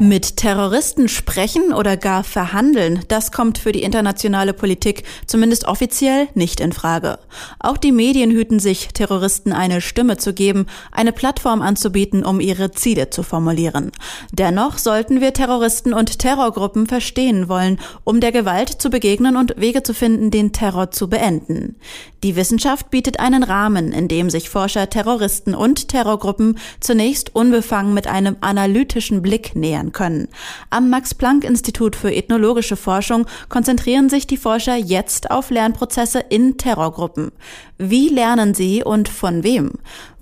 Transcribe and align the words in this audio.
Mit 0.00 0.36
Terroristen 0.36 1.08
sprechen 1.08 1.72
oder 1.72 1.96
gar 1.96 2.22
verhandeln, 2.22 3.00
das 3.08 3.32
kommt 3.32 3.58
für 3.58 3.72
die 3.72 3.82
internationale 3.82 4.52
Politik 4.52 5.02
zumindest 5.26 5.66
offiziell 5.66 6.28
nicht 6.34 6.60
in 6.60 6.72
Frage. 6.72 7.18
Auch 7.58 7.76
die 7.76 7.90
Medien 7.90 8.30
hüten 8.30 8.60
sich, 8.60 8.90
Terroristen 8.94 9.52
eine 9.52 9.80
Stimme 9.80 10.16
zu 10.16 10.34
geben, 10.34 10.66
eine 10.92 11.10
Plattform 11.10 11.62
anzubieten, 11.62 12.24
um 12.24 12.38
ihre 12.38 12.70
Ziele 12.70 13.10
zu 13.10 13.24
formulieren. 13.24 13.90
Dennoch 14.30 14.78
sollten 14.78 15.20
wir 15.20 15.32
Terroristen 15.32 15.92
und 15.92 16.20
Terrorgruppen 16.20 16.86
verstehen 16.86 17.48
wollen, 17.48 17.80
um 18.04 18.20
der 18.20 18.30
Gewalt 18.30 18.68
zu 18.68 18.90
begegnen 18.90 19.36
und 19.36 19.60
Wege 19.60 19.82
zu 19.82 19.94
finden, 19.94 20.30
den 20.30 20.52
Terror 20.52 20.92
zu 20.92 21.08
beenden. 21.08 21.74
Die 22.22 22.36
Wissenschaft 22.36 22.90
bietet 22.90 23.18
einen 23.18 23.42
Rahmen, 23.42 23.92
in 23.92 24.06
dem 24.06 24.30
sich 24.30 24.48
Forscher 24.48 24.88
Terroristen 24.90 25.56
und 25.56 25.88
Terrorgruppen 25.88 26.56
zunächst 26.78 27.34
unbefangen 27.34 27.94
mit 27.94 28.06
einem 28.06 28.36
analytischen 28.40 29.22
Blick 29.22 29.56
nähern 29.56 29.87
können. 29.92 30.28
Am 30.70 30.90
Max-Planck-Institut 30.90 31.96
für 31.96 32.14
ethnologische 32.14 32.76
Forschung 32.76 33.26
konzentrieren 33.48 34.08
sich 34.08 34.26
die 34.26 34.36
Forscher 34.36 34.76
jetzt 34.76 35.30
auf 35.30 35.50
Lernprozesse 35.50 36.20
in 36.28 36.58
Terrorgruppen. 36.58 37.32
Wie 37.78 38.08
lernen 38.08 38.54
sie 38.54 38.82
und 38.82 39.08
von 39.08 39.42
wem? 39.42 39.72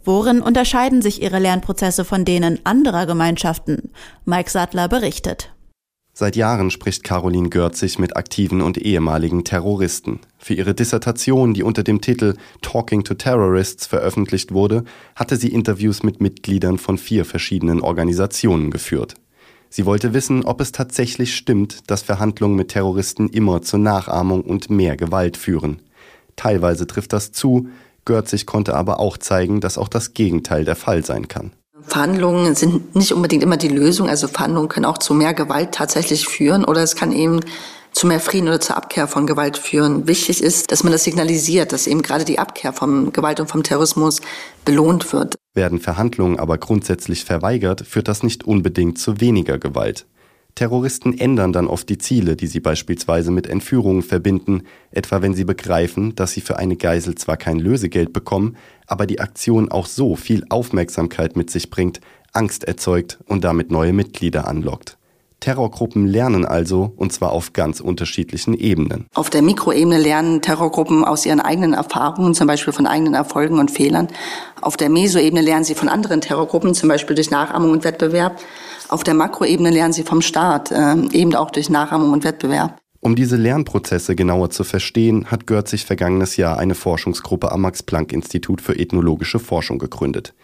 Worin 0.05 0.41
unterscheiden 0.41 1.03
sich 1.03 1.21
ihre 1.21 1.41
Lernprozesse 1.41 2.05
von 2.05 2.25
denen 2.25 2.61
anderer 2.65 3.07
Gemeinschaften? 3.07 3.91
Mike 4.25 4.51
Sattler 4.51 4.89
berichtet. 4.89 5.51
Seit 6.19 6.35
Jahren 6.35 6.71
spricht 6.71 7.05
Caroline 7.05 7.51
Görzig 7.51 7.99
mit 7.99 8.17
aktiven 8.17 8.63
und 8.63 8.79
ehemaligen 8.79 9.45
Terroristen. 9.45 10.21
Für 10.39 10.55
ihre 10.55 10.73
Dissertation, 10.73 11.53
die 11.53 11.63
unter 11.63 11.83
dem 11.83 12.01
Titel 12.01 12.37
Talking 12.63 13.05
to 13.05 13.13
Terrorists 13.13 13.87
veröffentlicht 13.87 14.53
wurde, 14.53 14.85
hatte 15.15 15.37
sie 15.37 15.49
Interviews 15.49 16.03
mit 16.05 16.23
Mitgliedern 16.23 16.79
von 16.79 16.97
vier 16.97 17.27
verschiedenen 17.27 17.83
Organisationen 17.83 18.71
geführt. 18.71 19.17
Sie 19.77 19.85
wollte 19.85 20.15
wissen, 20.15 20.47
ob 20.47 20.63
es 20.63 20.73
tatsächlich 20.73 21.37
stimmt, 21.37 21.91
dass 21.91 22.01
Verhandlungen 22.01 22.57
mit 22.57 22.69
Terroristen 22.69 23.29
immer 23.29 23.61
zur 23.61 23.79
Nachahmung 23.79 24.41
und 24.41 24.71
mehr 24.71 24.97
Gewalt 24.97 25.37
führen. 25.37 25.83
Teilweise 26.35 26.87
trifft 26.87 27.13
das 27.13 27.31
zu, 27.31 27.69
Görzig 28.07 28.47
konnte 28.47 28.75
aber 28.75 29.01
auch 29.01 29.19
zeigen, 29.19 29.61
dass 29.61 29.77
auch 29.77 29.89
das 29.89 30.15
Gegenteil 30.15 30.65
der 30.65 30.77
Fall 30.77 31.05
sein 31.05 31.29
kann. 31.29 31.53
Verhandlungen 31.83 32.55
sind 32.55 32.97
nicht 32.97 33.13
unbedingt 33.13 33.43
immer 33.43 33.59
die 33.59 33.69
Lösung. 33.69 34.09
Also 34.09 34.29
Verhandlungen 34.29 34.71
können 34.71 34.87
auch 34.87 34.97
zu 34.97 35.13
mehr 35.13 35.35
Gewalt 35.35 35.73
tatsächlich 35.73 36.27
führen 36.27 36.65
oder 36.65 36.83
es 36.83 36.97
kann 36.97 37.13
eben 37.13 37.41
zu 37.93 38.07
mehr 38.07 38.21
Frieden 38.21 38.49
oder 38.49 38.61
zur 38.61 38.79
Abkehr 38.79 39.07
von 39.07 39.27
Gewalt 39.27 39.59
führen. 39.59 40.09
Wichtig 40.09 40.43
ist, 40.43 40.73
dass 40.73 40.85
man 40.85 40.93
das 40.93 41.05
signalisiert, 41.05 41.73
dass 41.73 41.87
eben 41.87 42.01
gerade 42.01 42.25
die 42.25 42.39
Abkehr 42.39 42.73
von 42.73 43.13
Gewalt 43.13 43.41
und 43.41 43.51
vom 43.51 43.63
Terrorismus 43.63 44.23
belohnt 44.65 45.13
wird. 45.13 45.37
Werden 45.57 45.81
Verhandlungen 45.81 46.39
aber 46.39 46.59
grundsätzlich 46.59 47.25
verweigert, 47.25 47.81
führt 47.81 48.09
das 48.09 48.23
nicht 48.23 48.45
unbedingt 48.45 48.99
zu 48.99 49.23
weniger 49.23 49.57
Gewalt. 49.59 50.07
Terroristen 50.55 51.19
ändern 51.19 51.53
dann 51.53 51.67
oft 51.67 51.89
die 51.89 51.97
Ziele, 51.99 52.37
die 52.37 52.47
sie 52.47 52.61
beispielsweise 52.61 53.31
mit 53.31 53.47
Entführungen 53.47 54.03
verbinden, 54.03 54.65
etwa 54.91 55.23
wenn 55.23 55.35
sie 55.35 55.45
begreifen, 55.45 56.15
dass 56.15 56.33
sie 56.33 56.43
für 56.43 56.59
eine 56.59 56.77
Geisel 56.77 57.15
zwar 57.15 57.39
kein 57.39 57.59
Lösegeld 57.59 58.13
bekommen, 58.13 58.57
aber 58.87 59.07
die 59.07 59.21
Aktion 59.21 59.71
auch 59.71 59.87
so 59.87 60.15
viel 60.15 60.45
Aufmerksamkeit 60.51 61.37
mit 61.37 61.51
sich 61.51 61.71
bringt, 61.71 62.01
Angst 62.33 62.65
erzeugt 62.65 63.19
und 63.27 63.43
damit 63.43 63.71
neue 63.71 63.95
Mitglieder 63.95 64.47
anlockt. 64.47 64.99
Terrorgruppen 65.47 66.09
lernen 66.09 66.45
also, 66.45 66.93
und 66.97 67.13
zwar 67.13 67.31
auf 67.31 67.53
ganz 67.53 67.79
unterschiedlichen 67.79 68.53
Ebenen. 68.53 69.07
Auf 69.15 69.31
der 69.31 69.43
Mikroebene 69.43 69.97
lernen 69.97 70.43
Terrorgruppen 70.43 71.05
aus 71.05 71.25
ihren 71.25 71.39
eigenen 71.39 71.73
Erfahrungen, 71.73 72.35
zum 72.35 72.49
Beispiel 72.49 72.73
von 72.73 72.85
eigenen 72.85 73.15
Erfolgen 73.15 73.61
und 73.61 73.71
Fehlern. 73.71 74.09
Auf 74.61 74.77
der 74.77 74.89
Mesoebene 74.89 75.43
lernen 75.43 75.63
sie 75.63 75.77
von 75.77 75.89
anderen 75.89 76.21
Terrorgruppen, 76.21 76.75
zum 76.75 76.89
Beispiel 76.89 77.15
durch 77.15 77.31
Nachahmung 77.31 77.71
und 77.71 77.85
Wettbewerb. 77.85 78.41
Auf 78.89 79.05
der 79.05 79.15
Makroebene 79.15 79.71
lernen 79.71 79.93
sie 79.93 80.03
vom 80.03 80.21
Staat, 80.21 80.73
äh, 80.73 80.97
eben 81.13 81.37
auch 81.37 81.53
durch 81.53 81.71
Nachahmung 81.71 82.11
und 82.11 82.25
Wettbewerb. 82.25 82.77
Um 82.99 83.15
diese 83.15 83.37
Lernprozesse 83.37 84.17
genauer 84.17 84.51
zu 84.51 84.65
verstehen, 84.65 85.27
hat 85.27 85.47
Görzig 85.47 85.85
vergangenes 85.85 86.37
Jahr 86.37 86.59
eine 86.59 86.75
Forschungsgruppe 86.75 87.53
am 87.53 87.61
Max-Planck-Institut 87.61 88.61
für 88.61 88.77
ethnologische 88.77 89.39
Forschung 89.39 89.79
gegründet. 89.79 90.35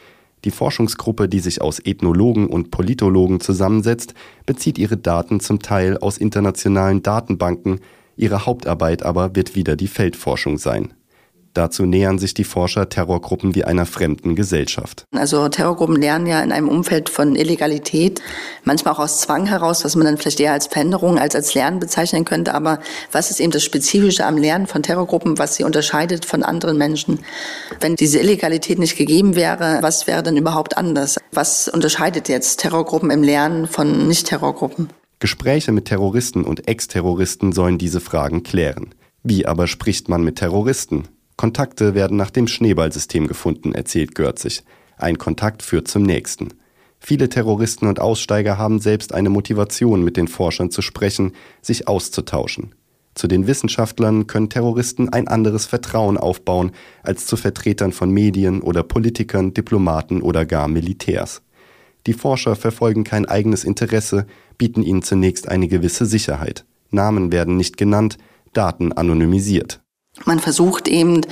Die 0.45 0.51
Forschungsgruppe, 0.51 1.29
die 1.29 1.41
sich 1.41 1.61
aus 1.61 1.79
Ethnologen 1.79 2.49
und 2.49 2.71
Politologen 2.71 3.41
zusammensetzt, 3.41 4.15
bezieht 4.45 4.79
ihre 4.79 4.97
Daten 4.97 5.41
zum 5.41 5.61
Teil 5.61 5.99
aus 5.99 6.19
internationalen 6.19 7.03
Datenbanken, 7.03 7.81
ihre 8.17 8.45
Hauptarbeit 8.45 9.03
aber 9.05 9.37
wird 9.37 9.55
wieder 9.55 9.77
die 9.77 9.89
Feldforschung 9.89 10.59
sein. 10.59 10.95
Dazu 11.55 11.85
nähern 11.85 12.19
sich 12.19 12.33
die 12.33 12.45
Forscher 12.45 12.89
Terrorgruppen 12.89 13.55
wie 13.55 13.65
einer 13.65 13.85
fremden 13.85 14.35
Gesellschaft. 14.35 15.05
Also 15.15 15.49
Terrorgruppen 15.49 15.97
lernen 15.97 16.27
ja 16.27 16.41
in 16.41 16.51
einem 16.51 16.69
Umfeld 16.69 17.11
von 17.11 17.37
Illegalität, 17.37 18.23
manchmal 18.65 18.95
auch 18.95 19.01
aus 19.01 19.21
Zwang 19.21 19.47
heraus, 19.47 19.85
was 19.85 19.95
man 19.95 20.07
dann 20.07 20.17
vielleicht 20.17 20.41
eher 20.41 20.53
als 20.53 20.67
Veränderung 20.67 21.19
als 21.19 21.35
als 21.35 21.55
Lernen 21.55 21.79
bezeichnen 21.79 22.25
könnte. 22.25 22.55
Aber 22.55 22.79
was 23.11 23.31
ist 23.31 23.41
eben 23.41 23.53
das 23.53 23.65
Spezifische 23.65 24.25
am 24.25 24.39
Lernen 24.39 24.67
von 24.67 24.83
Terrorgruppen, 24.83 25.39
was 25.39 25.57
sie 25.57 25.65
unterscheidet 25.65 26.25
von 26.25 26.43
anderen 26.43 26.79
Menschen? 26.79 27.21
Wenn 27.81 27.97
diese 27.97 28.19
Illegalität 28.19 28.79
nicht 28.79 28.97
gegeben 28.97 29.37
wäre, 29.37 29.79
was 29.83 30.07
wäre 30.07 30.23
dann 30.23 30.37
überhaupt 30.39 30.79
anders? 30.79 31.19
Was 31.33 31.69
unterscheidet 31.69 32.29
jetzt 32.29 32.61
Terrorgruppen 32.61 33.11
im 33.11 33.23
Lernen 33.23 33.67
von 33.67 34.09
Nicht-Terrorgruppen? 34.09 34.89
Gespräche 35.19 35.71
mit 35.71 35.85
Terroristen 35.85 36.45
und 36.45 36.67
Ex-Terroristen 36.67 37.53
sollen 37.53 37.79
diese 37.79 38.01
Fragen 38.01 38.43
klären. 38.43 38.95
Wie 39.23 39.47
aber 39.47 39.69
spricht 39.69 40.09
man 40.09 40.25
mit 40.25 40.37
Terroristen? 40.37 41.05
Kontakte 41.43 41.97
werden 41.97 42.17
nach 42.17 42.31
dem 42.31 42.47
Schneeballsystem 42.47 43.27
gefunden, 43.27 43.73
erzählt 43.75 44.15
Görzig. 44.15 44.63
Ein 44.97 45.19
Kontakt 45.19 45.65
führt 45.65 45.89
zum 45.89 46.05
nächsten. 46.05 46.51
Viele 47.01 47.29
Terroristen 47.29 47.89
und 47.89 47.99
Aussteiger 47.99 48.59
haben 48.59 48.79
selbst 48.79 49.13
eine 49.13 49.29
Motivation, 49.29 50.05
mit 50.05 50.17
den 50.17 50.29
Forschern 50.29 50.71
zu 50.71 50.83
sprechen, 50.83 51.33
sich 51.61 51.89
auszutauschen. 51.89 52.77
Zu 53.17 53.27
den 53.27 53.49
Wissenschaftlern 53.49 54.29
können 54.29 54.51
Terroristen 54.51 55.09
ein 55.09 55.27
anderes 55.27 55.67
Vertrauen 55.67 56.17
aufbauen 56.17 56.71
als 57.03 57.27
zu 57.27 57.37
Vertretern 57.37 57.91
von 57.91 58.13
Medien 58.13 58.61
oder 58.61 58.85
Politikern, 58.85 59.53
Diplomaten 59.53 60.23
oder 60.23 60.47
gar 60.47 60.69
Militärs. 60.69 61.43
Die 62.07 62.15
Forscher 62.15 62.55
verfolgen 62.55 63.03
kein 63.03 63.27
eigenes 63.27 63.65
Interesse, 63.65 64.29
bieten 64.59 64.85
ihnen 64.85 65.03
zunächst 65.03 65.49
eine 65.49 65.67
gewisse 65.67 66.07
Sicherheit. 66.07 66.65
Namen 66.93 67.33
werden 67.33 67.57
nicht 67.57 67.77
genannt, 67.77 68.17
Daten 68.53 68.93
anonymisiert. 68.93 69.82
Man 70.27 70.41
versucht 70.41 70.89
eben 70.89 71.23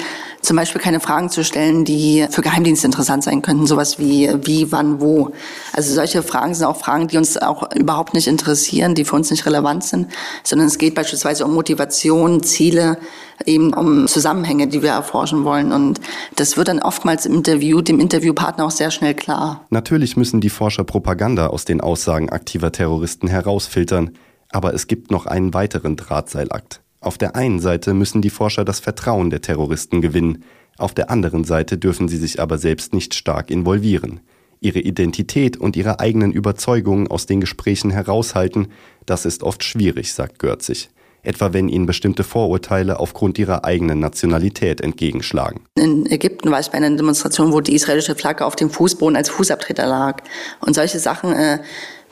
zum 0.40 0.56
Beispiel 0.56 0.80
keine 0.80 1.00
Fragen 1.00 1.28
zu 1.28 1.44
stellen, 1.44 1.84
die 1.84 2.26
für 2.30 2.40
Geheimdienste 2.40 2.86
interessant 2.86 3.22
sein 3.22 3.42
könnten, 3.42 3.66
sowas 3.66 3.98
wie 3.98 4.30
wie, 4.42 4.72
wann, 4.72 5.02
wo. 5.02 5.32
Also 5.74 5.92
solche 5.92 6.22
Fragen 6.22 6.54
sind 6.54 6.66
auch 6.66 6.78
Fragen, 6.78 7.06
die 7.06 7.18
uns 7.18 7.36
auch 7.36 7.70
überhaupt 7.74 8.14
nicht 8.14 8.26
interessieren, 8.26 8.94
die 8.94 9.04
für 9.04 9.16
uns 9.16 9.30
nicht 9.30 9.44
relevant 9.44 9.84
sind, 9.84 10.10
sondern 10.44 10.66
es 10.66 10.78
geht 10.78 10.94
beispielsweise 10.94 11.44
um 11.44 11.52
Motivation, 11.52 12.42
Ziele, 12.42 12.96
eben 13.44 13.74
um 13.74 14.08
Zusammenhänge, 14.08 14.66
die 14.66 14.82
wir 14.82 14.92
erforschen 14.92 15.44
wollen. 15.44 15.72
Und 15.72 16.00
das 16.36 16.56
wird 16.56 16.68
dann 16.68 16.80
oftmals 16.80 17.26
im 17.26 17.34
Interview, 17.34 17.82
dem 17.82 18.00
Interviewpartner 18.00 18.64
auch 18.64 18.70
sehr 18.70 18.90
schnell 18.90 19.14
klar. 19.14 19.66
Natürlich 19.68 20.16
müssen 20.16 20.40
die 20.40 20.50
Forscher 20.50 20.84
Propaganda 20.84 21.48
aus 21.48 21.66
den 21.66 21.82
Aussagen 21.82 22.30
aktiver 22.30 22.72
Terroristen 22.72 23.28
herausfiltern, 23.28 24.12
aber 24.50 24.72
es 24.72 24.86
gibt 24.86 25.10
noch 25.10 25.26
einen 25.26 25.52
weiteren 25.52 25.96
Drahtseilakt. 25.96 26.80
Auf 27.00 27.18
der 27.18 27.34
einen 27.34 27.60
Seite 27.60 27.94
müssen 27.94 28.22
die 28.22 28.30
Forscher 28.30 28.64
das 28.64 28.80
Vertrauen 28.80 29.30
der 29.30 29.40
Terroristen 29.40 30.00
gewinnen, 30.00 30.44
auf 30.78 30.94
der 30.94 31.10
anderen 31.10 31.44
Seite 31.44 31.76
dürfen 31.76 32.08
sie 32.08 32.16
sich 32.16 32.40
aber 32.40 32.56
selbst 32.56 32.94
nicht 32.94 33.14
stark 33.14 33.50
involvieren. 33.50 34.20
Ihre 34.60 34.78
Identität 34.78 35.56
und 35.56 35.76
ihre 35.76 36.00
eigenen 36.00 36.32
Überzeugungen 36.32 37.08
aus 37.08 37.26
den 37.26 37.40
Gesprächen 37.40 37.90
heraushalten, 37.90 38.68
das 39.04 39.26
ist 39.26 39.42
oft 39.42 39.64
schwierig, 39.64 40.12
sagt 40.14 40.38
Görzig 40.38 40.90
etwa 41.22 41.52
wenn 41.52 41.68
ihnen 41.68 41.86
bestimmte 41.86 42.24
Vorurteile 42.24 42.98
aufgrund 42.98 43.38
ihrer 43.38 43.64
eigenen 43.64 44.00
Nationalität 44.00 44.80
entgegenschlagen. 44.80 45.60
In 45.74 46.06
Ägypten 46.10 46.50
war 46.50 46.60
ich 46.60 46.68
bei 46.68 46.78
einer 46.78 46.90
Demonstration, 46.90 47.52
wo 47.52 47.60
die 47.60 47.74
israelische 47.74 48.14
Flagge 48.14 48.46
auf 48.46 48.56
dem 48.56 48.70
Fußboden 48.70 49.16
als 49.16 49.28
Fußabtreter 49.28 49.86
lag. 49.86 50.22
Und 50.60 50.74
solche 50.74 50.98
Sachen 50.98 51.32
äh, 51.32 51.58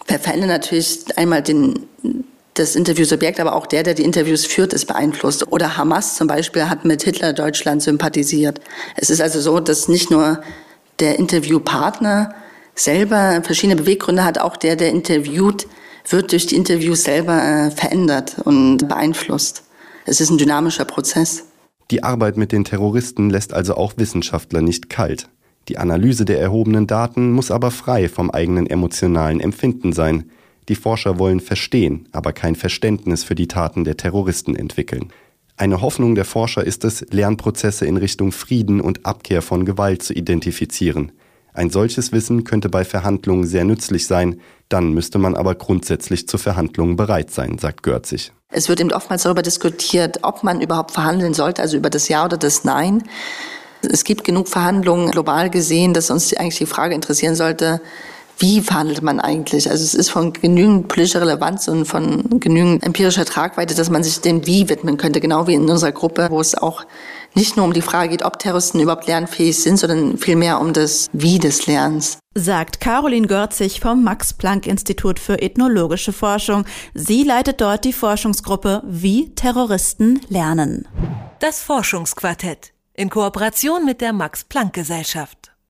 verändern 0.07 0.49
natürlich 0.49 1.05
einmal 1.17 1.43
den 1.43 1.87
das 2.59 2.77
Interviewsubjekt, 2.77 3.41
aber 3.41 3.55
auch 3.55 3.67
der, 3.67 3.83
der 3.83 3.95
die 3.95 4.05
Interviews 4.05 4.45
führt, 4.47 4.73
ist 4.73 4.87
beeinflusst. 4.87 5.51
Oder 5.53 5.77
Hamas 5.77 6.17
zum 6.17 6.27
Beispiel 6.27 6.69
hat 6.69 6.85
mit 6.85 7.03
Hitler 7.03 7.33
Deutschland 7.33 7.83
sympathisiert. 7.83 8.61
Es 8.97 9.11
ist 9.11 9.21
also 9.21 9.41
so, 9.41 9.61
dass 9.61 9.89
nicht 9.89 10.11
nur 10.11 10.41
der 10.99 11.19
Interviewpartner 11.19 12.35
selber 12.75 13.43
verschiedene 13.43 13.77
Beweggründe 13.77 14.25
hat, 14.25 14.39
auch 14.39 14.57
der, 14.57 14.77
der 14.77 14.91
interviewt, 14.91 15.67
wird 16.09 16.33
durch 16.33 16.47
die 16.47 16.57
Interviews 16.57 17.05
selber 17.05 17.43
äh, 17.43 17.71
verändert 17.71 18.37
und 18.45 18.89
beeinflusst. 18.89 19.65
Es 20.07 20.21
ist 20.21 20.31
ein 20.31 20.39
dynamischer 20.39 20.85
Prozess. 20.85 21.45
Die 21.91 22.03
Arbeit 22.03 22.37
mit 22.37 22.53
den 22.53 22.65
Terroristen 22.65 23.31
lässt 23.31 23.53
also 23.53 23.75
auch 23.75 23.95
Wissenschaftler 23.97 24.63
nicht 24.63 24.89
kalt. 24.91 25.29
Die 25.69 25.79
Analyse 25.79 26.25
der 26.25 26.41
erhobenen 26.41 26.87
Daten 26.87 27.33
muss 27.33 27.51
aber 27.51 27.71
frei 27.71 28.09
vom 28.09 28.31
eigenen 28.31 28.67
emotionalen 28.67 29.41
Empfinden 29.41 29.93
sein. 29.93 30.31
Die 30.69 30.75
Forscher 30.75 31.19
wollen 31.19 31.41
verstehen, 31.41 32.09
aber 32.13 32.33
kein 32.33 32.55
Verständnis 32.55 33.25
für 33.25 33.35
die 33.35 33.49
Taten 33.49 33.85
der 33.85 33.97
Terroristen 33.97 34.55
entwickeln. 34.55 35.13
Eine 35.57 35.81
Hoffnung 35.81 36.15
der 36.15 36.25
Forscher 36.25 36.63
ist 36.63 36.85
es, 36.85 37.05
Lernprozesse 37.11 37.87
in 37.87 37.97
Richtung 37.97 38.31
Frieden 38.31 38.81
und 38.81 39.07
Abkehr 39.07 39.43
von 39.43 39.65
Gewalt 39.65 40.03
zu 40.03 40.13
identifizieren. 40.13 41.13
Ein 41.53 41.71
solches 41.71 42.13
Wissen 42.13 42.45
könnte 42.45 42.69
bei 42.69 42.85
Verhandlungen 42.85 43.45
sehr 43.45 43.65
nützlich 43.65 44.07
sein, 44.07 44.41
dann 44.69 44.93
müsste 44.93 45.19
man 45.19 45.35
aber 45.35 45.57
grundsätzlich 45.57 46.29
zu 46.29 46.39
Verhandlungen 46.39 46.95
bereit 46.95 47.33
sein, 47.33 47.59
sagt 47.59 47.83
Görzig. 47.83 48.33
Es 48.53 48.69
wird 48.69 48.81
eben 48.81 48.93
oftmals 48.93 49.25
darüber 49.25 49.43
diskutiert, 49.43 50.21
ob 50.23 50.45
man 50.45 50.61
überhaupt 50.61 50.93
verhandeln 50.93 51.35
sollte, 51.35 51.63
also 51.63 51.77
über 51.77 51.91
das 51.91 52.09
Ja 52.09 52.25
oder 52.25 52.37
das 52.37 52.63
Nein. 52.63 53.03
Es 53.83 54.05
gibt 54.05 54.25
genug 54.25 54.49
Verhandlungen 54.49 55.11
global 55.11 55.51
gesehen, 55.51 55.95
dass 55.95 56.11
uns 56.11 56.33
eigentlich 56.35 56.59
die 56.59 56.67
Frage 56.67 56.95
interessieren 56.95 57.35
sollte, 57.35 57.81
wie 58.39 58.61
verhandelt 58.61 59.03
man 59.03 59.21
eigentlich? 59.21 59.69
Also 59.69 59.83
es 59.83 59.95
ist 59.95 60.11
von 60.11 60.33
genügend 60.33 60.89
politischer 60.89 61.21
Relevanz 61.21 61.67
und 61.67 61.87
von 61.87 62.41
genügend 62.41 62.85
empirischer 62.85 63.25
Tragweite, 63.25 63.75
dass 63.75 63.91
man 63.91 64.05
sich 64.05 64.21
dem 64.21 64.47
Wie 64.47 64.69
widmen 64.69 64.97
könnte, 64.97 65.21
genau 65.21 65.47
wie 65.47 65.55
in 65.55 65.69
unserer 65.69 65.93
Gruppe, 65.93 66.29
wo 66.31 66.41
es 66.41 66.55
auch 66.55 66.85
nicht 67.35 67.57
nur 67.57 67.67
um 67.67 67.73
die 67.73 67.83
Frage 67.83 68.11
geht, 68.11 68.25
ob 68.25 68.39
Terroristen 68.39 68.81
überhaupt 68.81 69.07
lernfähig 69.07 69.61
sind, 69.61 69.79
sondern 69.79 70.19
vielmehr 70.19 70.61
um 70.61 70.73
das 70.73 71.09
Wie 71.13 71.39
des 71.39 71.67
Lernens. 71.67 72.19
Sagt 72.35 72.81
Caroline 72.81 73.27
Görzig 73.27 73.81
vom 73.81 74.05
Max-Planck-Institut 74.05 75.19
für 75.19 75.43
ethnologische 75.43 76.13
Forschung. 76.13 76.65
Sie 76.95 77.25
leitet 77.25 77.61
dort 77.61 77.85
die 77.85 77.93
Forschungsgruppe 77.93 78.83
Wie 78.87 79.35
Terroristen 79.35 80.21
lernen. 80.29 80.87
Das 81.41 81.61
Forschungsquartett 81.61 82.73
in 82.95 83.11
Kooperation 83.11 83.85
mit 83.85 84.01
der 84.01 84.13
Max-Planck-Gesellschaft. 84.13 85.53